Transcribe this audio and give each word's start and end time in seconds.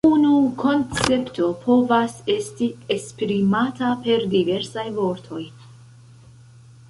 Unu 0.09 0.29
koncepto 0.59 1.49
povas 1.65 2.15
esti 2.37 2.69
esprimata 2.95 3.91
per 4.07 4.25
diversaj 4.31 4.87
vortoj. 4.95 5.43